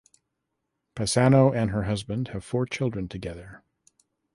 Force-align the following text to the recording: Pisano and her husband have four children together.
Pisano 0.95 1.53
and 1.55 1.69
her 1.69 1.83
husband 1.83 2.29
have 2.29 2.43
four 2.43 2.65
children 2.65 3.07
together. 3.07 3.61